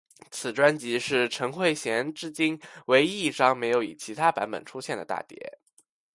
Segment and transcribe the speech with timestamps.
[0.31, 5.59] 此专辑是陈慧娴至今唯一一张没有以其他版本出现的大碟。